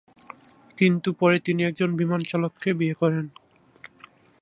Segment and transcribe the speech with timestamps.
[0.77, 3.25] কিন্তু পরে তিনি একজন বিমান চালককে বিয়ে করেন।